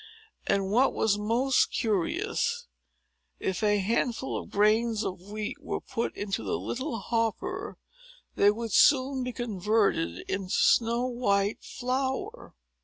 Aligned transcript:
And—what 0.47 0.95
was 0.95 1.19
most 1.19 1.67
curious—if 1.71 3.61
a 3.61 3.77
handful 3.77 4.35
of 4.35 4.49
grains 4.49 5.03
of 5.05 5.21
wheat 5.29 5.57
were 5.61 5.79
put 5.79 6.15
into 6.15 6.41
the 6.43 6.57
little 6.57 6.97
hopper, 6.97 7.77
they 8.33 8.49
would 8.49 8.71
soon 8.73 9.23
be 9.23 9.31
converted 9.31 10.23
into 10.27 10.49
snow 10.49 11.05
white 11.05 11.59
flour. 11.61 12.55